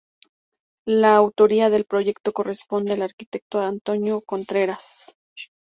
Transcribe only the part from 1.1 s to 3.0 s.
autoría del proyecto corresponde